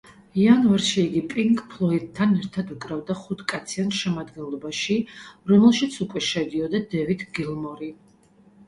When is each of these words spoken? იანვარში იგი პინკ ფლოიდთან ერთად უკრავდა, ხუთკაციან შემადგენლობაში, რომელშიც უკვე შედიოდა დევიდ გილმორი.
იანვარში 0.43 1.01
იგი 1.01 1.21
პინკ 1.33 1.61
ფლოიდთან 1.73 2.33
ერთად 2.39 2.71
უკრავდა, 2.77 3.17
ხუთკაციან 3.27 3.93
შემადგენლობაში, 4.01 4.99
რომელშიც 5.55 6.03
უკვე 6.09 6.27
შედიოდა 6.33 6.87
დევიდ 6.97 7.29
გილმორი. 7.41 7.95